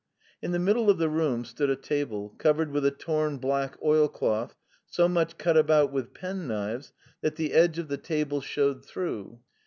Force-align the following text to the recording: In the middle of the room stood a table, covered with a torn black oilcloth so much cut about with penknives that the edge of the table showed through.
In 0.41 0.51
the 0.51 0.57
middle 0.57 0.89
of 0.89 0.97
the 0.97 1.09
room 1.11 1.45
stood 1.45 1.69
a 1.69 1.75
table, 1.75 2.33
covered 2.39 2.71
with 2.71 2.83
a 2.87 2.89
torn 2.89 3.37
black 3.37 3.77
oilcloth 3.83 4.55
so 4.87 5.07
much 5.07 5.37
cut 5.37 5.55
about 5.55 5.91
with 5.91 6.15
penknives 6.15 6.91
that 7.21 7.35
the 7.35 7.53
edge 7.53 7.77
of 7.77 7.87
the 7.87 7.99
table 7.99 8.41
showed 8.41 8.83
through. 8.83 9.41